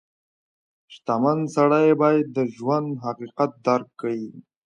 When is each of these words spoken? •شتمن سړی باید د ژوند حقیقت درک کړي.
•شتمن 0.93 1.39
سړی 1.55 1.89
باید 2.01 2.25
د 2.35 2.37
ژوند 2.55 2.89
حقیقت 3.05 3.51
درک 3.65 3.89
کړي. 4.01 4.23